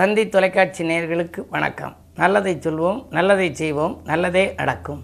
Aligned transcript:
தந்தி 0.00 0.22
தொலைக்காட்சி 0.34 0.82
நேயர்களுக்கு 0.88 1.40
வணக்கம். 1.54 1.94
நல்லதை 2.20 2.52
சொல்வோம் 2.64 3.00
நல்லதை 3.16 3.48
செய்வோம் 3.54 3.94
நல்லதே 4.04 4.44
நடக்கும். 4.60 5.00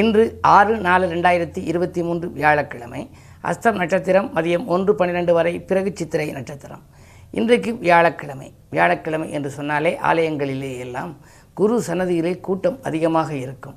இன்று 0.00 0.24
ஆறு 0.54 0.74
நாலு 0.86 1.06
ரெண்டாயிரத்தி 1.12 1.60
இருபத்தி 1.70 2.02
மூன்று 2.02 2.26
வியாழக்கிழமை 2.38 3.02
அஸ்தம் 3.50 3.78
நட்சத்திரம் 3.82 4.28
மதியம் 4.36 4.66
ஒன்று 4.74 4.94
பன்னிரெண்டு 4.94 5.32
வரை 5.38 5.54
பிறகு 5.70 5.92
சித்திரை 5.94 6.28
நட்சத்திரம். 6.30 6.82
இன்றைக்கு 7.30 7.72
வியாழக்கிழமை. 7.86 8.50
வியாழக்கிழமை 8.70 9.30
என்று 9.38 9.50
சொன்னாலே 9.50 9.98
ஆலயங்களிலே 10.10 10.72
எல்லாம் 10.78 11.16
குரு 11.54 11.82
சன்னதியிலே 11.88 12.34
கூட்டம் 12.40 12.78
அதிகமாக 12.82 13.34
இருக்கும். 13.34 13.76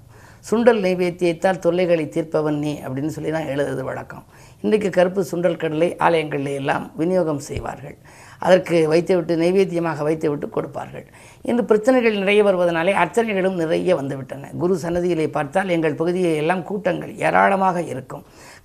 சுண்டல் 0.49 0.81
நைவேத்தியத்தால் 0.85 1.63
தொல்லைகளை 1.65 2.07
தீர்ப்பவன் 2.15 2.59
நீ 2.65 2.79
அப்படின்னு 2.87 3.13
சொல்லி 3.15 3.31
தான் 3.31 3.49
எழுதுவது 3.53 3.83
வழக்கம். 3.83 4.25
இன்றைக்கு 4.61 4.89
கருப்பு 4.89 5.21
சுண்டல் 5.31 5.61
கடலை 5.63 5.97
ஆலயங்களில் 6.07 6.57
எல்லாம் 6.61 6.91
விநியோகம் 6.95 7.45
செய்வார்கள். 7.49 7.97
அதற்கு 8.45 8.75
வைத்துவிட்டு 8.91 9.33
நைவேத்தியமாக 9.43 10.03
வைத்துவிட்டு 10.07 10.47
கொடுப்பார்கள். 10.57 11.05
இன்று 11.49 11.63
பிரச்சனைகள் 11.69 12.19
நிறைய 12.21 12.41
வருவதனாலே 12.47 12.93
அர்ச்சனைகளும் 13.03 13.57
நிறைய 13.61 13.95
வந்துவிட்டன. 14.01 14.51
குரு 14.61 14.75
சன்னதியிலே 14.83 15.27
பார்த்தால் 15.37 15.73
எங்கள் 15.77 15.99
பகுதியில் 16.01 16.39
எல்லாம் 16.43 16.63
கூட்டங்கள் 16.69 17.13
ஏராளமாக 17.27 17.83
இருக்கும். 17.93 18.23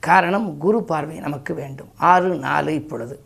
காரணம் 0.09 0.47
குரு 0.65 0.81
பார்வை 0.91 1.19
நமக்கு 1.27 1.53
வேண்டும். 1.63 1.91
ஆறு 2.13 2.31
நாலு 2.47 2.73
இப்பொழுது. 2.81 3.17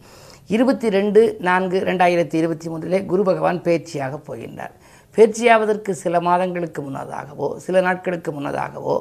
இருபத்தி 0.57 0.89
ரெண்டு 0.97 1.23
நான்கு 1.49 1.79
ரெண்டாயிரத்தி 1.89 2.37
இருபத்தி 2.43 2.67
மூன்றிலே 2.73 2.99
குரு 3.11 3.23
பகவான் 3.31 3.59
பேச்சியாக 3.67 4.21
போகின்றார். 4.29 4.75
பேச்சியாவதற்கு 5.17 5.93
சில 6.03 6.17
மாதங்களுக்கு 6.27 6.81
முன்னதாகவோ 6.87 7.47
சில 7.65 7.81
நாட்களுக்கு 7.87 8.31
முன்னதாகவோ 8.37 8.95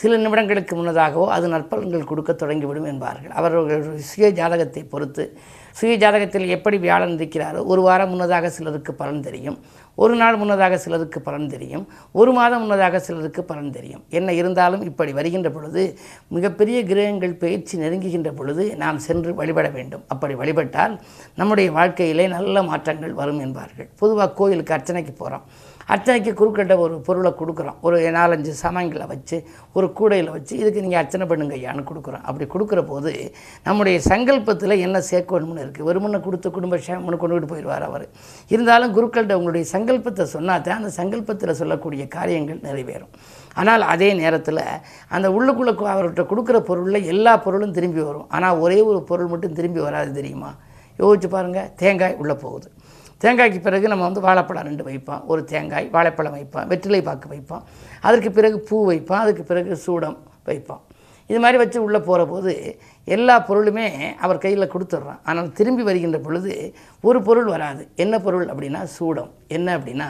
சில 0.00 0.16
நிமிடங்களுக்கு 0.22 0.74
முன்னதாகவோ 0.78 1.26
அது 1.34 1.46
நற்பலன்கள் 1.54 2.08
கொடுக்க 2.10 2.32
தொடங்கிவிடும் 2.32 2.88
என்பார்கள். 2.92 3.34
அவர்கள் 3.40 3.84
சுய 4.10 4.28
ஜாதகத்தை 4.38 4.82
பொறுத்து 4.94 5.24
சுய 5.78 5.94
ஜாதகத்தில் 6.02 6.46
எப்படி 6.56 6.76
வியாழன் 6.78 7.16
இருக்கிறாரோ? 7.16 7.60
ஒரு 7.72 7.82
வாரம் 7.82 8.08
முன்னதாக 8.08 8.50
சிலருக்கு 8.56 8.92
பலன் 8.94 9.20
தெரியும். 9.20 9.56
ஒரு 10.02 10.14
நாள் 10.20 10.36
முன்னதாக 10.36 10.78
சிலருக்கு 10.84 11.20
பலன் 11.20 11.48
தெரியும். 11.48 11.84
ஒரு 12.12 12.32
மாதம் 12.32 12.60
முன்னதாக 12.60 13.00
சிலருக்கு 13.06 13.42
பலன் 13.44 13.70
தெரியும். 13.70 14.02
என்ன 14.18 14.32
இருந்தாலும் 14.32 14.82
இப்படி 14.90 15.12
வருகின்ற 15.12 15.50
பொழுது 15.50 15.82
மிகப்பெரிய 16.28 16.78
கிரகங்கள் 16.84 17.34
பயிற்சி 17.34 17.74
நெருங்குகின்ற 17.78 18.32
பொழுது 18.36 18.76
நாம் 18.76 18.98
சென்று 18.98 19.34
வழிபட 19.34 19.68
வேண்டும். 19.68 20.04
அப்படி 20.08 20.34
வழிபட்டால் 20.34 21.00
நம்முடைய 21.36 21.70
வாழ்க்கையிலே 21.72 22.26
நல்ல 22.36 22.62
மாற்றங்கள் 22.62 23.18
வரும் 23.20 23.40
என்பார்கள். 23.40 23.88
பொதுவாக 23.98 24.32
கோயிலுக்கு 24.32 24.74
அர்ச்சனைக்கு 24.74 25.14
போகிறோம் 25.16 25.46
அர்ச்சனைக்கு 25.92 26.32
குறுக்கிட்ட 26.40 26.74
ஒரு 26.84 26.94
பொருளை 27.06 27.30
கொடுக்குறோம். 27.40 27.78
ஒரு 27.86 27.96
நாலஞ்சு 28.16 28.52
சாமான்களை 28.62 29.06
வச்சு 29.12 29.36
ஒரு 29.76 29.86
கூடையில் 29.98 30.30
வச்சு 30.36 30.54
இதுக்கு 30.62 30.84
நீங்கள் 30.84 31.00
அர்ச்சனை 31.00 31.26
பண்ணுங்க 31.30 31.56
ஐயான்னு 31.60 31.84
கொடுக்குறோம். 31.90 32.24
அப்படி 32.28 32.46
கொடுக்குற 32.54 32.82
போது 32.92 33.12
நம்முடைய 33.68 33.98
சங்கல்பத்தில் 34.10 34.82
என்ன 34.86 35.02
சேர்க்கணும்னு 35.10 35.64
இருக்குது 35.64 35.88
வெறுமனை 35.90 36.20
கொடுத்து 36.26 36.50
குடும்ப 36.56 36.78
க்ஷேமம்னு 36.84 37.20
கொண்டுகிட்டு 37.22 37.52
போயிடுவார் 37.52 37.86
அவர். 37.90 38.06
இருந்தாலும் 38.54 38.94
குருக்கள்கிட்ட 38.98 39.38
உங்களுடைய 39.40 39.66
சங்கல்பத்தை 39.74 40.26
சொன்னாதான் 40.36 40.80
அந்த 40.80 40.92
சங்கல்பத்தில் 41.00 41.58
சொல்லக்கூடிய 41.62 42.04
காரியங்கள் 42.18 42.64
நிறைவேறும். 42.68 43.14
ஆனால் 43.60 43.82
அதே 43.94 44.08
நேரத்தில் 44.20 44.62
அந்த 45.16 45.26
உள்ளுக்குள்ளே 45.36 45.72
அவர்கிட்ட 45.94 46.22
கொடுக்குற 46.30 46.58
பொருளில் 46.68 47.08
எல்லா 47.14 47.34
பொருளும் 47.44 47.76
திரும்பி 47.76 48.02
வரும். 48.08 48.28
ஆனால் 48.36 48.60
ஒரே 48.64 48.78
ஒரு 48.90 49.02
பொருள் 49.10 49.32
மட்டும் 49.32 49.58
திரும்பி 49.58 49.82
வராது 49.88 50.10
தெரியுமா? 50.20 50.50
யோசிச்சு 50.98 51.28
பாருங்கள் 51.36 51.70
தேங்காய் 51.82 52.18
உள்ளே 52.22 52.34
போகுது. 52.42 52.68
தேங்காய்க்கு 53.24 53.60
பிறகு 53.66 53.90
நம்ம 53.90 54.04
வந்து 54.08 54.24
வாழைப்பழம் 54.26 54.66
ரெண்டு 54.70 54.84
வைப்போம். 54.88 55.22
ஒரு 55.32 55.42
தேங்காய் 55.52 55.86
வாழைப்பழம் 55.94 56.36
வைப்போம். 56.38 56.66
வெற்றிலை 56.72 57.02
பாக்கு 57.10 57.28
வைப்போம். 57.34 57.62
அதற்கு 58.08 58.30
பிறகு 58.38 58.56
பூ 58.68 58.78
வைப்போம். 58.90 59.22
அதுக்கு 59.24 59.44
பிறகு 59.50 59.76
சூடம் 59.84 60.18
வைப்போம். 60.48 60.82
இது 61.30 61.38
மாதிரி 61.42 61.58
வச்சு 61.60 61.78
உள்ளே 61.84 61.98
போகிற 62.06 62.22
போது 62.30 62.52
எல்லா 63.14 63.34
பொருளுமே 63.48 63.86
அவர் 64.24 64.42
கையில் 64.42 64.72
கொடுத்துட்றான் 64.72 65.20
ஆனால் 65.28 65.48
திரும்பி 65.58 65.82
வருகின்ற 65.88 66.18
பொழுது 66.26 66.50
ஒரு 67.08 67.18
பொருள் 67.28 67.48
வராது. 67.52 67.82
என்ன 68.04 68.14
பொருள் 68.26 68.44
அப்படின்னா 68.52 68.82
சூடம். 68.96 69.30
என்ன 69.56 69.76
அப்படின்னா 69.78 70.08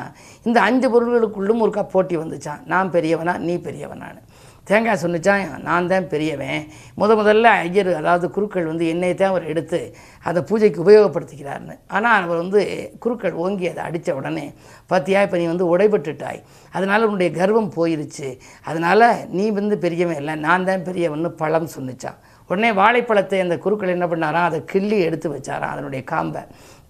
இந்த 0.49 0.59
அஞ்சு 0.69 0.89
பொருள்களுக்குள்ளும் 0.95 1.63
ஒருக்கா 1.65 1.85
போட்டி 1.95 2.17
வந்துச்சான். 2.23 2.65
நான் 2.73 2.91
பெரியவனா 2.97 3.35
நீ 3.49 3.57
பெரியவனான்னு. 3.69 4.23
தேங்காய் 4.69 5.01
சொன்னிச்சான் 5.03 5.43
நான் 5.69 5.89
தான் 5.93 6.07
பெரியவன். 6.13 6.61
முத 7.01 7.11
முதல்ல 7.21 7.49
ஐயர் 7.65 7.91
அதாவது 8.01 8.27
குருக்கள் 8.37 8.69
வந்து 8.71 8.85
என்னை 8.93 9.11
தான் 9.15 9.33
அவர் 9.33 9.49
எடுத்து 9.53 9.81
அதை 10.29 10.41
பூஜைக்கு 10.51 10.79
உபயோகப்படுத்திக்கிறார்னு. 10.85 11.75
ஆனால் 11.97 12.25
அவர் 12.27 12.41
வந்து 12.43 12.61
குருக்கள் 13.05 13.35
ஓங்கி 13.45 13.67
அதை 13.73 13.83
அடித்த 13.89 14.15
உடனே 14.21 14.47
பார்த்தியா 14.93 15.23
இப்போ 15.27 15.39
நீ 15.41 15.47
வந்து 15.53 15.67
உடைபட்டுட்டாய். 15.75 16.41
அதனால் 16.77 17.07
உன்னுடைய 17.09 17.31
கர்வம் 17.41 17.71
போயிருச்சு. 17.79 18.31
அதனால் 18.71 19.07
நீ 19.39 19.47
வந்து 19.59 19.79
பெரியவன் 19.85 20.21
இல்லை. 20.23 20.37
நான் 20.47 20.69
தான் 20.71 20.87
பெரியவன்னு 20.89 21.33
பழம் 21.43 21.75
சொன்னிச்சான் 21.75 22.21
உடனே 22.51 22.71
வாழைப்பழத்தை 22.81 23.39
அந்த 23.43 23.57
குருக்கள் 23.65 23.95
என்ன 23.97 24.07
பண்ணாராம் 24.13 24.49
அதை 24.49 24.59
கிள்ளி 24.73 24.97
எடுத்து 25.09 25.29
வச்சாராம் 25.35 25.75
அதனுடைய 25.75 26.03
காம்பை. 26.13 26.43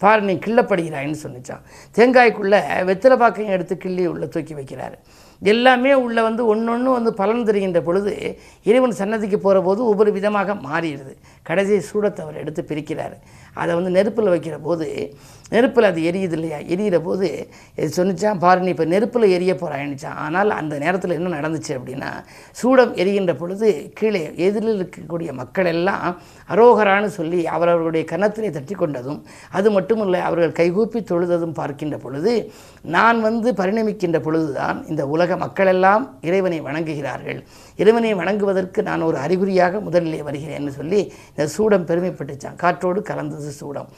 பாரு 0.03 0.23
நீ 0.29 0.35
கிள்ளப்படுகிறாயின்னு 0.47 1.21
சொன்னிச்சான் 1.25 1.67
தேங்காய்க்குள்ளே 1.99 2.63
வெத்தில 2.89 3.17
பாக்கையும் 3.21 3.55
எடுத்து 3.57 3.75
கிள்ளி 3.85 4.05
உள்ளே 4.13 4.27
தூக்கி 4.35 4.55
வைக்கிறாரு. 4.61 4.97
எல்லாமே 5.41 5.95
உள்ளே 5.95 6.23
வந்து 6.23 6.47
ஒன்று 6.47 6.91
வந்து 6.91 7.15
பலன் 7.15 7.45
தெரிகின்ற 7.45 7.83
பொழுது 7.83 8.39
இறைவன் 8.63 8.99
சன்னதிக்கு 9.01 9.39
போகிற 9.39 9.63
போது 9.63 9.87
ஒவ்வொரு 9.87 10.13
விதமாக 10.13 10.55
மாறிடுது. 10.55 11.15
கடைசி 11.43 11.77
சூடத்தை 11.91 12.21
அவர் 12.21 12.37
எடுத்து 12.37 12.63
பிரிக்கிறார். 12.69 13.17
அதை 13.55 13.71
வந்து 13.79 13.97
நெருப்பில் 13.99 14.35
வைக்கிற 14.35 14.59
போது 14.69 14.89
நெருப்பில் 15.53 15.89
அது 15.89 16.01
எரியுது 16.11 16.37
இல்லையா? 16.37 16.59
எரியிற 16.75 16.97
போது 16.99 17.27
இது 17.79 17.89
சொன்னிச்சான் 17.97 18.41
பாரு 18.45 18.61
நீ 18.61 18.71
இப்போ 18.75 18.87
நெருப்பில் 18.93 19.27
எரிய 19.37 19.53
போகிறாயினுச்சான் 19.55 20.19
ஆனால் 20.25 20.51
அந்த 20.51 20.75
நேரத்தில் 20.79 21.17
என்ன 21.17 21.33
நடந்துச்சு 21.37 21.73
அப்படின்னா 21.79 22.11
சூடம் 22.61 22.93
எரிகின்ற 23.03 23.33
பொழுது 23.35 23.69
கீழே 23.99 24.23
எதிரில் 24.47 24.79
இருக்கக்கூடிய 24.79 25.33
மக்கள் 25.33 25.69
எல்லாம் 25.75 26.07
அரோகரான்னு 26.49 27.11
சொல்லி 27.19 27.41
அவரவர்களுடைய 27.47 28.05
கன்னத்திலே 28.13 28.51
தட்டி 28.51 28.75
கொண்டதும் 28.75 29.21
அது 29.59 29.71
மட்டுமில்லை 29.77 30.23
அவர்கள் 30.29 30.57
கைகூப்பி 30.61 31.03
தொழுததும் 31.13 31.57
பார்க்கின்ற 31.61 31.99
பொழுது 31.99 32.35
நான் 32.97 33.21
வந்து 33.21 33.51
பரிணமிக்கின்ற 33.61 34.19
பொழுதுதான் 34.21 34.81
இந்த 34.87 35.03
உலக 35.07 35.37
மக்களெல்லாம் 35.37 36.05
இறைவனை 36.21 36.59
வணங்குகிறார்கள். 36.61 37.39
இறைவனை 37.77 38.11
வணங்குவதற்கு 38.15 38.81
நான் 38.83 39.03
ஒரு 39.03 39.17
அறிகுறியாக 39.19 39.81
முதலிலே 39.81 40.21
வருகிறேன்னு 40.23 40.73
சொல்லி 40.81 41.01
இந்த 41.31 41.47
சூடம் 41.55 41.87
பெருமைப்பட்டுச்சான். 41.89 42.57
காற்றோடு 42.57 43.01
கலந்தது. 43.03 43.44
சூடம். 43.61 43.89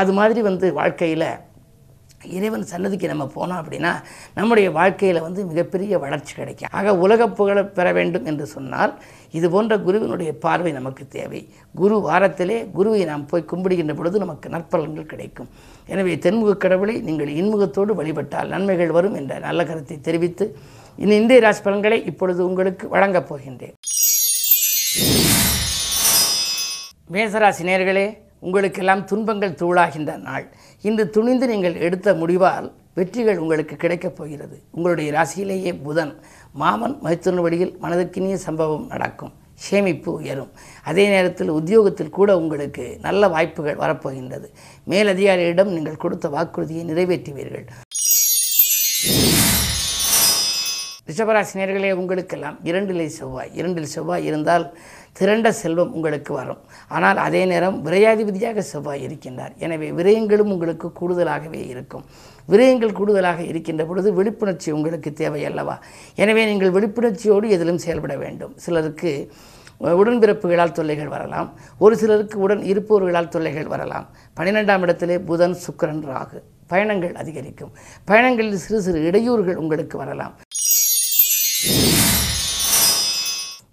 அது 0.00 0.12
மாதிரி 0.12 0.42
வந்து 0.50 0.68
வாழ்க்கையில் 0.80 1.28
இறைவன் 2.36 2.70
சன்னதிக்கு 2.70 3.06
நம்ம 3.10 3.24
போனோம் 3.34 3.58
அப்படின்னா 3.62 3.90
நம்முடைய 4.36 4.68
வாழ்க்கையில் 4.76 5.24
வந்து 5.24 5.40
மிகப்பெரிய 5.48 5.98
வளர்ச்சி 6.04 6.32
கிடைக்கும். 6.34 6.70
ஆக 6.78 6.94
உலக 7.04 7.28
புகழ 7.38 7.64
பெற 7.78 7.88
வேண்டும் 7.98 8.24
என்று 8.30 8.46
சொன்னால் 8.54 8.92
இது 9.38 9.46
போன்ற 9.54 9.78
குருவினுடைய 9.86 10.30
பார்வை 10.44 10.72
நமக்கு 10.72 11.04
தேவை. 11.16 11.40
குரு 11.80 11.96
வாரத்திலே 12.08 12.56
குருவை 12.76 13.04
நாம் 13.04 13.26
போய் 13.26 13.48
கும்பிடுகின்ற 13.52 13.94
பொழுது 14.00 14.22
நமக்கு 14.24 14.48
நற்பலன்கள் 14.54 15.10
கிடைக்கும். 15.12 15.50
எனவே 15.86 16.14
தென்முக 16.26 16.56
கடவுளை 16.56 16.94
நீங்கள் 17.08 17.32
இன்முகத்தோடு 17.40 17.94
வழிபட்டால் 18.00 18.52
நன்மைகள் 18.54 18.96
வரும் 18.98 19.14
என்ற 19.14 19.38
நல்ல 19.38 19.64
கருத்தை 19.64 19.98
தெரிவித்து 20.00 20.46
இனி 20.96 21.14
இந்திய 21.16 21.40
ராசி 21.40 21.62
பலன்களை 21.62 22.04
இப்பொழுது 22.12 22.40
உங்களுக்கு 22.48 22.88
வழங்கப் 22.88 23.28
போகின்றேன். 23.30 23.76
மேசராசி 27.14 27.62
நேர்களே 27.70 28.06
உங்களுக்கெல்லாம் 28.46 29.02
துன்பங்கள் 29.10 29.58
தூளாகின்ற 29.60 30.12
நாள். 30.28 30.46
இன்று 30.88 31.04
துணிந்து 31.16 31.46
நீங்கள் 31.52 31.76
எடுத்த 31.86 32.14
முடிவால் 32.22 32.68
வெற்றிகள் 32.98 33.42
உங்களுக்கு 33.44 33.76
கிடைக்கப் 33.76 34.16
போகிறது. 34.16 34.56
உங்களுடைய 34.70 35.08
ராசியிலேயே 35.12 35.72
புதன் 35.82 36.12
மாமன் 36.52 36.96
மைத்துன 37.04 37.40
வழியில் 37.46 37.72
மனதிற்கினிய 37.82 38.36
சம்பவம் 38.46 38.86
நடக்கும். 38.86 39.32
சேமிப்பு 39.66 40.10
உயரும். 40.12 40.52
அதே 40.84 41.04
நேரத்தில் 41.08 41.54
உத்தியோகத்தில் 41.58 42.16
கூட 42.18 42.30
உங்களுக்கு 42.40 42.84
நல்ல 43.06 43.28
வாய்ப்புகள் 43.34 43.80
வரப்போகின்றது. 43.84 44.48
மேலதிகாரியிடம் 44.90 45.74
நீங்கள் 45.76 46.02
கொடுத்த 46.04 46.28
வாக்குறுதியை 46.28 46.84
நிறைவேற்றுவீர்கள். 46.90 47.66
ரிஷபராசினியர்களே 51.08 51.92
உங்களுக்கெல்லாம் 51.92 52.58
இரண்டிலே 52.64 53.06
செவ்வாய். 53.06 53.50
இரண்டில் 53.54 53.92
செவ்வாய் 53.94 54.24
இருந்தால் 54.24 54.66
திரண்ட 55.18 55.48
செல்வம் 55.62 55.92
உங்களுக்கு 55.96 56.32
வரும். 56.38 56.60
ஆனால் 56.96 57.18
அதே 57.26 57.42
நேரம் 57.52 57.76
விரையாதிபதியாக 57.86 58.62
செவ்வாய் 58.72 59.04
இருக்கின்றார். 59.06 59.52
எனவே 59.64 59.88
விரயங்களும் 59.98 60.52
உங்களுக்கு 60.54 60.88
கூடுதலாகவே 61.00 61.60
இருக்கும். 61.72 62.04
விரயங்கள் 62.52 62.96
கூடுதலாக 63.00 63.42
இருக்கின்ற 63.50 63.82
பொழுது 63.90 64.08
விழிப்புணர்ச்சி 64.18 64.70
உங்களுக்கு 64.78 65.12
தேவை 65.22 65.42
அல்லவா? 65.50 65.76
எனவே 66.22 66.44
நீங்கள் 66.50 66.74
விழிப்புணர்ச்சியோடு 66.76 67.48
எதிலும் 67.56 67.82
செயல்பட 67.84 68.16
வேண்டும். 68.24 68.54
சிலருக்கு 68.64 69.12
உடன்பிறப்புகளால் 70.00 70.76
தொல்லைகள் 70.78 71.12
வரலாம். 71.14 71.48
ஒரு 71.84 71.94
சிலருக்கு 72.02 72.36
உடன் 72.46 72.62
இருப்பவர்களால் 72.72 73.32
தொல்லைகள் 73.34 73.70
வரலாம். 73.74 74.06
பன்னிரெண்டாம் 74.38 74.84
இடத்திலே 74.86 75.16
புதன் 75.30 75.56
சுக்கிரன் 75.64 76.02
ராகு 76.10 76.40
பயணங்கள் 76.72 77.14
அதிகரிக்கும். 77.22 77.72
பயணங்களில் 78.10 78.62
சிறு 78.64 78.78
சிறு 78.86 79.00
இடையூறுகள் 79.08 79.60
உங்களுக்கு 79.62 79.96
வரலாம். 80.02 80.34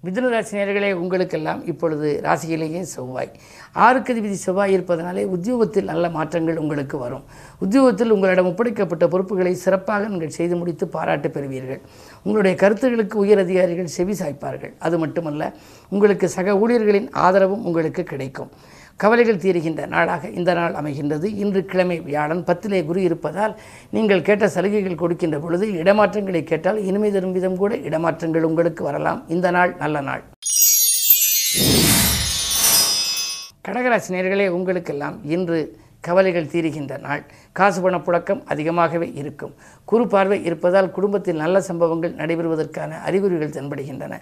மிதுன 0.06 0.30
ராசி 0.30 0.94
உங்களுக்கெல்லாம் 0.94 1.65
இப்பொழுது 1.65 2.07
ராசியிலேயே 2.24 2.81
செவ்வாய். 2.81 3.31
ஆறுக்கு 3.74 4.13
அதிபதி 4.13 4.38
செவ்வாய் 4.45 4.74
இருப்பதனாலே 4.77 5.24
உத்தியோகத்தில் 5.25 5.83
நல்ல 5.83 6.09
மாற்றங்கள் 6.09 6.57
உங்களுக்கு 6.57 6.98
வரும். 6.98 7.24
உத்தியோகத்தில் 7.59 8.09
உங்களிடம் 8.09 8.50
ஒப்படைக்கப்பட்ட 8.51 9.07
பொறுப்புகளை 9.07 9.53
சிறப்பாக 9.53 10.07
நீங்கள் 10.07 10.30
செய்து 10.30 10.56
முடித்து 10.56 10.88
பாராட்டு 10.88 11.30
பெறுவீர்கள். 11.30 11.81
உங்களுடைய 12.24 12.57
கருத்துகளுக்கு 12.63 13.13
உயர் 13.13 13.44
அதிகாரிகள் 13.45 13.94
செவி 13.98 14.13
சாய்ப்பார்கள். 14.13 14.74
அது 14.80 14.98
மட்டுமல்ல 14.98 15.53
உங்களுக்கு 15.89 16.30
சக 16.30 16.57
ஊழியர்களின் 16.57 17.09
ஆதரவும் 17.12 17.65
உங்களுக்கு 17.65 18.04
கிடைக்கும். 18.04 18.51
கவலைகள் 19.01 19.42
தீருகின்ற 19.44 19.81
நாளாக 19.94 20.30
இந்த 20.39 20.51
நாள் 20.57 20.74
அமைகின்றது. 20.80 21.27
இன்று 21.44 21.62
கிழமை 21.71 21.98
வியாழன் 22.07 22.44
பத்திலே 22.50 22.80
குரு 22.89 23.01
இருப்பதால் 23.07 23.53
நீங்கள் 23.95 24.25
கேட்ட 24.27 24.48
சலுகைகள் 24.56 25.01
கொடுக்கின்ற 25.01 25.38
பொழுது 25.45 25.68
இடமாற்றங்களை 25.81 26.42
கேட்டால் 26.51 26.80
இனிமை 26.89 27.09
தரும் 27.15 27.36
விதம் 27.38 27.57
கூட 27.62 27.75
இடமாற்றங்கள் 27.89 28.48
உங்களுக்கு 28.50 28.83
வரலாம். 28.89 29.21
இந்த 29.36 29.51
நாள் 29.57 29.74
நல்ல 29.83 30.01
நாள். 30.09 30.24
கடகராசி 33.68 34.09
நேர்களே 34.15 34.48
உங்களுக்கெல்லாம் 34.57 35.18
இன்று 35.36 35.59
கவலைகள் 36.06 36.51
தீருகின்ற 36.54 36.94
நாள். 37.07 37.21
காசு 37.57 37.80
பண 37.81 37.95
புழக்கம் 38.06 38.39
அதிகமாகவே 38.54 39.07
இருக்கும். 39.21 39.51
குறு 39.89 40.06
பார்வை 40.13 40.38
இருப்பதால் 40.50 40.95
குடும்பத்தில் 40.95 41.42
நல்ல 41.44 41.57
சம்பவங்கள் 41.68 42.18
நடைபெறுவதற்கான 42.21 43.01
அறிகுறிகள் 43.07 43.56
தென்படுகின்றன. 43.57 44.13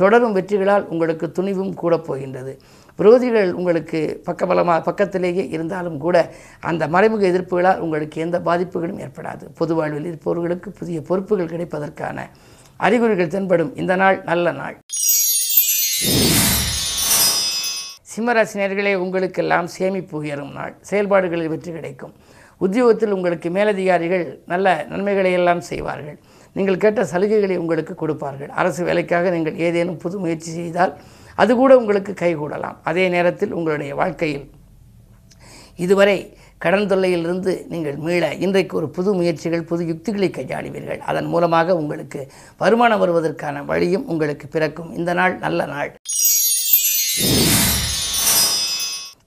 தொடரும் 0.00 0.36
வெற்றிகளால் 0.38 0.88
உங்களுக்கு 0.94 1.28
துணிவும் 1.38 1.74
கூட 1.82 1.96
போகின்றது. 2.08 2.54
விரோதிகள் 2.98 3.50
உங்களுக்கு 3.60 3.98
பக்கபலமாக 4.26 4.80
பக்கத்திலேயே 4.88 5.44
இருந்தாலும் 5.54 5.98
கூட 6.04 6.16
அந்த 6.70 6.82
மறைமுக 6.94 7.24
எதிர்ப்புகளால் 7.32 7.82
உங்களுக்கு 7.86 8.18
எந்த 8.26 8.38
பாதிப்புகளும் 8.48 9.00
ஏற்படாது. 9.06 9.44
பொது 9.58 9.74
வாழ்வில் 9.78 10.08
இருப்பவர்களுக்கு 10.10 10.70
புதிய 10.78 11.00
பொறுப்புகள் 11.08 11.52
கிடைப்பதற்கான 11.54 12.18
அறிகுறிகள் 12.86 13.34
தென்படும். 13.34 13.72
இந்த 13.82 13.92
நாள் 14.02 14.18
நல்ல 14.30 14.52
நாள். 14.60 14.76
சிம்மராசினியர்களே 18.12 18.94
உங்களுக்கெல்லாம் 19.04 19.68
சேமிப்பு 19.76 20.16
உயரும் 20.22 20.52
நாள். 20.58 20.74
செயல்பாடுகளில் 20.90 21.52
வெற்றி 21.54 21.70
கிடைக்கும். 21.76 22.14
உத்தியோகத்தில் 22.64 23.14
உங்களுக்கு 23.16 23.48
மேலதிகாரிகள் 23.56 24.24
நல்ல 24.52 24.66
நன்மைகளை 24.92 25.32
எல்லாம் 25.38 25.62
செய்வார்கள். 25.70 26.18
நீங்கள் 26.56 26.80
கேட்ட 26.84 27.00
சலுகைகளை 27.12 27.56
உங்களுக்கு 27.62 27.94
கொடுப்பார்கள். 28.02 28.50
அரசு 28.60 28.82
வேலைக்காக 28.88 29.30
நீங்கள் 29.36 29.58
ஏதேனும் 29.66 29.98
புது 30.04 30.16
முயற்சி 30.24 30.50
செய்தால் 30.58 30.94
அது 31.42 31.52
கூட 31.60 31.72
உங்களுக்கு 31.80 32.12
கைகூடலாம் 32.22 32.76
அதே 32.90 33.04
நேரத்தில் 33.14 33.54
உங்களுடைய 33.58 33.92
வாழ்க்கையில் 34.00 34.46
இதுவரை 35.84 36.18
கடன் 36.64 36.86
தொல்லையிலிருந்து 36.90 37.52
நீங்கள் 37.72 37.96
மீள 38.04 38.26
இன்றைக்கு 38.44 38.74
ஒரு 38.80 38.86
புது 38.96 39.10
முயற்சிகள் 39.16 39.66
புது 39.70 39.82
யுக்திகளை 39.90 40.28
கையாளுவீர்கள். 40.36 41.00
அதன் 41.10 41.28
மூலமாக 41.32 41.76
உங்களுக்கு 41.80 42.20
வருமானம் 42.62 43.02
வருவதற்கான 43.02 43.64
வழியும் 43.70 44.06
உங்களுக்கு 44.12 44.46
பிறக்கும். 44.54 44.90
இந்த 44.98 45.12
நாள் 45.18 45.34
நல்ல 45.44 45.66
நாள். 45.72 45.90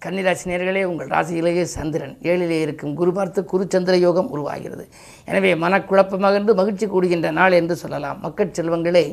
கன்னிராசினியர்களே 0.05 0.83
உங்கள் 0.89 1.11
ராசியிலேயே 1.13 1.65
சந்திரன். 1.75 2.15
ஏழிலே 2.31 2.59
இருக்கும் 2.65 2.95
குரு 2.99 3.11
பார்த்து 3.17 3.39
குருச்சந்திர 3.51 3.95
யோகம் 4.07 4.31
உருவாகிறது. 4.35 4.85
எனவே 5.29 5.51
மனக்குழப்பமகன்று 5.65 6.53
மகிழ்ச்சி 6.61 6.87
கூடுகின்ற 6.87 7.31
நாள் 7.39 7.57
என்று 7.59 7.77
சொல்லலாம். 7.83 8.19
மக்கள் 8.25 8.55
செல்வங்களே 8.59 9.05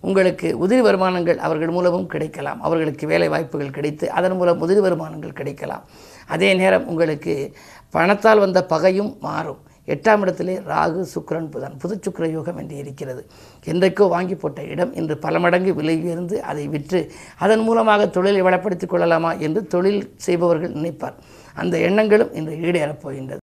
உங்களுக்கு 0.00 0.68
உதிரி 0.68 0.80
வருமானங்கள் 0.80 1.36
அவர்கள் 1.36 1.68
மூலமும் 1.68 2.06
கிடைக்கலாம். 2.06 2.62
அவர்களுக்கு 2.62 3.06
வேலை 3.06 3.28
வாய்ப்புகள் 3.28 3.70
கிடைத்து 3.70 4.10
அதன் 4.10 4.36
மூலம் 4.36 4.68
உதிரி 4.68 4.80
வருமானங்கள் 4.80 5.32
கிடைக்கலாம். 5.32 5.84
அதே 6.26 6.54
நேரம் 6.54 6.86
உங்களுக்கு 6.86 7.54
பணத்தால் 7.90 8.38
வந்த 8.38 8.64
பகையும் 8.64 9.16
மாறும். 9.20 9.58
எட்டாம் 9.86 10.20
இடத்திலே 10.20 10.56
ராகு 10.58 11.06
சுக்கரன் 11.14 11.50
புதன். 11.50 11.76
புது 11.78 12.00
சுக்கிர 12.04 12.30
யோகம் 12.30 12.56
என்று 12.56 12.76
இருக்கிறது. 12.76 13.26
என்றைக்கோ 13.64 14.08
வாங்கி 14.08 14.34
போட்ட 14.34 14.62
இடம் 14.62 14.94
இன்று 14.94 15.18
பல 15.18 15.38
மடங்கு 15.38 15.74
விலை 15.74 16.00
உயர்ந்து 16.02 16.42
அதை 16.42 16.68
விற்று 16.68 17.12
அதன் 17.38 17.60
மூலமாக 17.60 18.08
தொழிலை 18.08 18.42
வளப்படுத்திக் 18.42 18.88
கொள்ளலாமா 18.88 19.32
என்று 19.32 19.66
தொழில் 19.66 20.14
செய்பவர்கள் 20.16 20.72
நினைப்பார். 20.72 21.14
அந்த 21.54 21.78
எண்ணங்களும் 21.78 22.34
இன்று 22.34 22.52
ஈடேறப் 22.52 23.00
போகின்றது. 23.00 23.38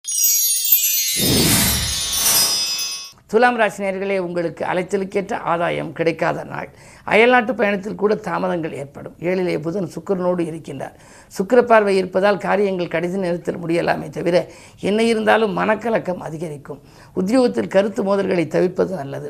துலாம் 3.34 3.60
ராசினியர்களே 3.60 4.18
உங்களுக்கு 4.18 4.66
அலைச்சலுக்கேற்ற 4.66 5.34
ஆதாயம் 5.34 5.92
கிடைக்காத 5.92 6.44
நாள். 6.44 6.70
அயல்நாட்டு 7.04 7.56
பயணத்தில் 7.56 7.96
கூட 7.96 8.16
தாமதங்கள் 8.16 8.74
ஏற்படும். 8.74 9.16
ஏழிலே 9.20 9.62
புதன் 9.62 9.90
சுக்கிரனோடு 9.96 10.44
இருக்கின்றார். 10.50 10.94
சுக்கிர 11.38 11.62
பார்வை 11.62 11.98
இருப்பதால் 11.98 12.38
காரியங்கள் 12.38 12.88
கடைசி 12.88 13.18
நேரத்தில் 13.18 13.58
முடியலாமே 13.58 14.10
தவிர 14.10 14.46
என்ன 14.80 15.04
இருந்தாலும் 15.04 15.58
மனக்கலக்கம் 15.58 16.24
அதிகரிக்கும். 16.28 16.82
உத்தியோகத்தில் 17.14 17.68
கருத்து 17.68 18.04
மோதல்களை 18.04 18.48
தவிர்ப்பது 18.48 18.96
நல்லது. 18.96 19.30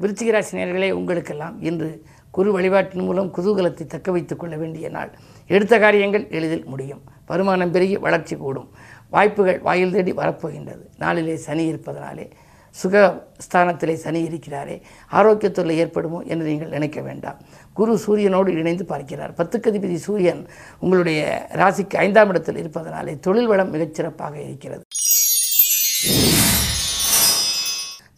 விருச்சிக 0.00 0.44
நேர்களே 0.52 0.90
உங்களுக்கெல்லாம் 0.90 1.62
இன்று 1.62 2.02
குரு 2.30 2.52
வழிபாட்டின் 2.52 3.04
மூலம் 3.04 3.34
குதூகலத்தை 3.36 3.86
தக்க 3.86 4.10
வைத்துக் 4.10 4.38
கொள்ள 4.38 4.56
வேண்டிய 4.56 4.88
நாள். 4.88 5.10
எடுத்த 5.46 5.78
காரியங்கள் 5.78 6.26
எளிதில் 6.30 6.64
முடியும். 6.64 7.00
வருமானம் 7.26 7.70
பெருகி 7.70 7.96
வளர்ச்சி 7.96 8.36
கூடும். 8.36 8.68
வாய்ப்புகள் 9.14 9.60
வாயில் 9.68 9.94
தேடி 9.96 10.12
வரப்போகின்றது. 10.12 10.84
நாளிலே 10.98 11.36
சனி 11.36 11.64
இருப்பதனாலே 11.72 12.26
சுக 12.74 12.96
ஸ்தானத்திலே 13.44 13.94
சனி 14.02 14.20
இருக்கிறாரே 14.28 14.74
ஆரோக்கியத்துறையில் 15.12 15.80
ஏற்படுமோ 15.84 16.18
என்று 16.32 16.44
நீங்கள் 16.46 16.74
நினைக்க 16.76 17.00
வேண்டாம். 17.00 17.38
குரு 17.72 17.92
சூரியனோடு 18.06 18.50
இணைந்து 18.62 18.84
பார்க்கிறார். 18.84 19.32
பத்துக்கு 19.38 19.70
அதிபதி 19.70 19.94
சூரியன் 19.94 20.42
உங்களுடைய 20.78 21.20
ராசிக்கு 21.60 21.96
ஐந்தாம் 21.96 22.28
இடத்தில் 22.28 22.60
இருப்பதனாலே 22.62 23.14
தொழில் 23.26 23.46
வளம் 23.46 23.72
மிகச்சிறப்பாக 23.74 24.34
இருக்கிறது. 24.48 24.82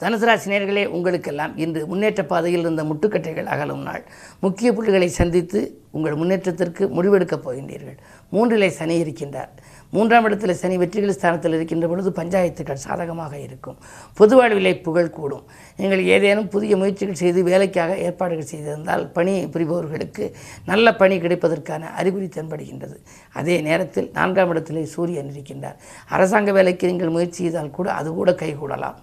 தனுசு 0.03 0.27
ராசி 0.29 0.51
நேர்களே 0.51 0.83
உங்களுக்கெல்லாம் 0.87 1.57
இன்று 1.57 1.81
முன்னேற்ற 1.87 2.25
பாதையில் 2.25 2.61
இருந்த 2.61 2.83
முட்டுக்கட்டைகள் 2.83 3.51
அகலும் 3.55 3.83
நாள். 3.83 4.05
முக்கிய 4.41 4.69
புள்ளிகளை 4.73 5.09
சந்தித்து 5.09 5.61
உங்கள் 5.91 6.15
முன்னேற்றத்திற்கு 6.15 6.85
முடிவெடுக்கப் 6.87 7.45
போகின்றீர்கள். 7.47 7.99
மூன்றிலே 8.33 8.69
சனி 8.69 8.97
இருக்கின்றார். 9.03 9.53
மூன்றாம் 9.95 10.27
இடத்தில் 10.29 10.55
சனி 10.61 10.77
வெற்றிகள் 10.83 11.15
ஸ்தானத்தில் 11.17 11.57
இருக்கின்ற 11.57 11.87
பொழுது 11.93 12.11
பஞ்சாயத்துக்கள் 12.19 12.83
சாதகமாக 12.87 13.35
இருக்கும். 13.47 13.79
பொது 14.19 14.35
வாழ்விலை 14.39 14.73
புகழ் 14.87 15.15
கூடும். 15.17 15.45
நீங்கள் 15.81 16.03
ஏதேனும் 16.15 16.49
புதிய 16.55 16.77
முயற்சிகள் 16.81 17.21
செய்து 17.23 17.43
வேலைக்காக 17.51 17.97
ஏற்பாடுகள் 18.07 18.51
செய்திருந்தால் 18.53 19.05
பணி 19.17 19.35
புரிபவர்களுக்கு 19.55 20.27
நல்ல 20.71 20.95
பணி 21.03 21.19
கிடைப்பதற்கான 21.25 21.93
அறிகுறி 22.03 22.29
தென்படுகின்றது. 22.37 22.97
அதே 23.41 23.57
நேரத்தில் 23.69 24.11
நான்காம் 24.19 24.53
இடத்திலே 24.55 24.85
சூரியன் 24.97 25.33
இருக்கின்றார். 25.35 25.81
அரசாங்க 26.17 26.53
வேலைக்கு 26.59 26.93
நீங்கள் 26.93 27.15
முயற்சி 27.17 27.43
செய்தால் 27.43 27.77
கூட 27.79 27.91
அது 27.93 28.11
கூட 28.21 28.33
கைகூடலாம். 28.43 28.99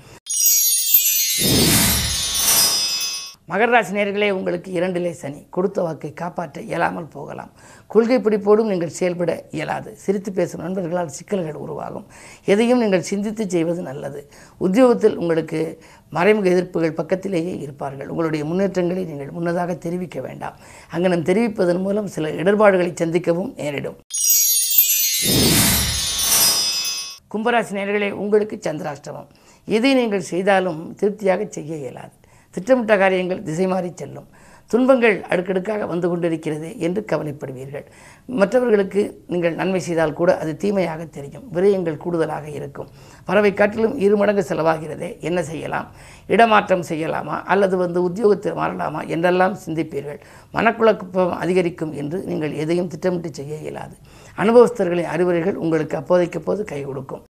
மகர 3.51 3.69
ராசி 3.73 3.93
நேர்களே 3.95 4.29
உங்களுக்கு 4.37 4.69
இரண்டிலே 4.77 5.11
சனி. 5.19 5.41
கொடுத்த 5.49 5.81
வாக்கை 5.81 6.09
காப்பாற்ற 6.13 6.61
இயலாமல் 6.61 7.05
போகலாம். 7.13 7.51
கொள்கை 7.87 8.17
பிடிப்போடும் 8.17 8.71
நீங்கள் 8.71 8.95
செயல்பட 8.97 9.31
இயலாது. 9.57 9.91
சிரித்து 9.95 10.31
பேசும் 10.31 10.63
நண்பர்களால் 10.65 11.13
சிக்கல்கள் 11.17 11.61
உருவாகும். 11.65 12.05
எதையும் 12.45 12.79
நீங்கள் 12.79 13.05
சிந்தித்து 13.11 13.49
செய்வது 13.49 13.81
நல்லது. 13.81 14.21
உத்தியோகத்தில் 14.57 15.15
உங்களுக்கு 15.15 15.61
மறைமுக 16.09 16.49
எதிர்ப்புகள் 16.55 16.97
பக்கத்திலேயே 16.99 17.53
இருப்பார்கள். 17.57 18.07
உங்களுடைய 18.07 18.45
முன்னேற்றங்களை 18.45 19.05
நீங்கள் 19.05 19.31
முன்னதாக 19.37 19.75
தெரிவிக்க 19.87 20.19
வேண்டாம். 20.27 20.59
அங்கனம் 20.95 21.25
தெரிவிப்பதன் 21.31 21.81
மூலம் 21.87 22.11
சில 22.17 22.33
இடர்பாடுகளை 22.41 22.93
சந்திக்கவும் 23.03 23.55
நேரிடும். 23.55 23.97
கும்பராசி 27.33 27.73
நேர்களே 27.79 28.11
உங்களுக்கு 28.11 28.55
சந்திராஷ்டமம். 28.69 29.31
எதை 29.65 29.93
நீங்கள் 29.93 30.29
செய்தாலும் 30.33 30.95
திருப்தியாக 30.95 31.45
செய்ய 31.49 31.75
இயலாது. 31.75 32.15
திட்டமிட்ட 32.49 32.97
காரியங்கள் 32.97 33.43
திசை 33.43 33.67
மாறி 33.67 33.91
செல்லும். 33.95 34.27
துன்பங்கள் 34.71 35.21
அடுக்கடுக்காக 35.21 35.85
வந்து 35.85 36.09
கொண்டிருக்கிறது 36.09 36.79
என்று 36.79 37.05
கவலைப்படுவீர்கள். 37.11 37.85
மற்றவர்களுக்கு 38.25 39.23
நீங்கள் 39.27 39.55
நன்மை 39.55 39.79
செய்தால் 39.79 40.13
கூட 40.13 40.37
அது 40.37 40.57
தீமையாக 40.57 41.05
தெரியும். 41.05 41.45
விரயங்கள் 41.53 41.97
கூடுதலாக 41.97 42.49
இருக்கும். 42.49 42.89
பறவை 43.25 43.53
காட்டிலும் 43.53 43.97
இரு 43.97 44.17
மடங்கு 44.17 44.45
செலவாகிறதே. 44.49 45.19
என்ன 45.19 45.43
செய்யலாம்? 45.43 45.87
இடமாற்றம் 46.27 46.83
செய்யலாமா? 46.89 47.43
அல்லது 47.43 47.77
வந்து 47.77 48.03
உத்தியோகத்தில் 48.03 48.53
மாறலாமா? 48.53 49.07
என்றெல்லாம் 49.07 49.57
சிந்திப்பீர்கள். 49.65 50.19
மனக்குழப்பம் 50.53 51.29
அதிகரிக்கும் 51.29 51.93
என்று 51.93 52.23
நீங்கள் 52.23 52.53
எதையும் 52.53 52.87
திட்டமிட்டு 52.87 53.33
செய்ய 53.33 53.55
இயலாது. 53.55 53.95
அனுபவஸ்தர்களின் 54.37 55.11
அறிவுரைகள் 55.15 55.55
உங்களுக்கு 55.55 55.97
அப்போதைக்கு 55.97 56.41
போது 56.41 56.63
கை 56.63 56.83
கொடுக்கும். 56.83 57.23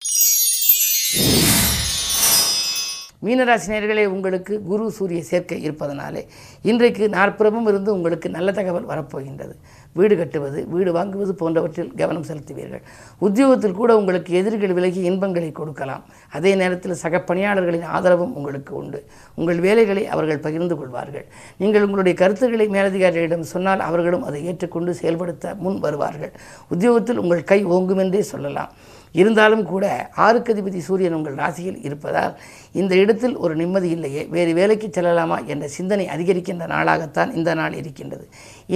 மீனராசினியர்களே 3.24 4.04
உங்களுக்கு 4.14 4.54
குரு 4.70 4.84
சூரிய 4.96 5.22
சேர்க்கை 5.30 5.58
இருப்பதனாலே 5.66 6.22
இன்றைக்கு 6.70 7.04
நாற்புறமும் 7.08 7.68
இருந்து 7.70 7.90
உங்களுக்கு 7.96 8.28
நல்ல 8.36 8.52
தகவல் 8.58 8.90
வரப்போகின்றது. 8.92 9.54
வீடு 9.98 10.14
கட்டுவது 10.16 10.58
வீடு 10.72 10.90
வாங்குவது 10.96 11.32
போன்றவற்றில் 11.40 11.90
கவனம் 12.00 12.26
செலுத்துவீர்கள். 12.28 12.82
உத்தியோகத்தில் 13.26 13.76
கூட 13.80 13.90
உங்களுக்கு 14.00 14.30
எதிரிகள் 14.40 14.74
விலகி 14.78 15.00
இன்பங்களை 15.10 15.50
கொடுக்கலாம். 15.52 16.02
அதே 16.36 16.52
நேரத்தில் 16.62 17.00
சக 17.02 17.20
பணியாளர்களின் 17.28 17.86
ஆதரவும் 17.96 18.34
உங்களுக்கு 18.38 18.74
உண்டு. 18.80 19.00
உங்கள் 19.34 19.60
வேலைகளை 19.66 20.04
அவர்கள் 20.14 20.44
பகிர்ந்து 20.46 20.76
கொள்வார்கள். 20.80 21.26
நீங்கள் 21.62 21.86
உங்களுடைய 21.86 22.16
கருத்துக்களை 22.22 22.66
மேலதிகாரிகளிடம் 22.76 23.46
சொன்னால் 23.54 23.86
அவர்களும் 23.88 24.26
அதை 24.30 24.40
ஏற்றுக்கொண்டு 24.52 24.94
செயல்படுத்த 25.02 25.54
முன் 25.66 25.78
வருவார்கள். 25.86 26.34
உத்தியோகத்தில் 26.74 27.22
உங்கள் 27.24 27.48
கை 27.52 27.60
ஓங்கும் 27.76 28.02
என்றே 28.06 28.22
சொல்லலாம். 28.34 28.72
இருந்தாலும் 29.20 29.64
கூட 29.72 29.84
ஆறுக்கதிபதி 30.26 30.80
சூரியன் 30.88 31.16
உங்கள் 31.18 31.38
ராசியில் 31.42 31.80
இருப்பதால் 31.82 32.34
இந்த 32.80 32.92
இடத்தில் 33.02 33.36
ஒரு 33.44 33.54
நிம்மதி 33.56 33.90
இல்லையே. 33.96 34.24
வேறு 34.34 34.54
வேலைக்கு 34.54 34.88
செல்லலாமா 34.96 35.38
என்ற 35.52 35.68
சிந்தனை 35.68 36.06
அதிகரிக்கின்ற 36.16 36.66
நாளாகத்தான் 36.74 37.34
இந்த 37.34 37.54
நாள் 37.54 37.78
இருக்கின்றது. 37.82 38.26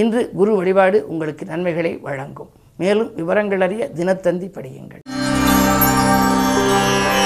இன்று 0.02 0.22
குரு 0.40 0.54
வழிபாடு 0.56 1.00
உங்களுக்கு 1.08 1.46
நன்மைகளை 1.52 1.92
வழங்கும். 2.08 2.52
மேலும் 2.76 3.12
விவரங்கள் 3.14 3.60
அறிய 3.60 3.90
தினத்தந்தி 3.96 4.48
படியுங்கள். 4.56 5.04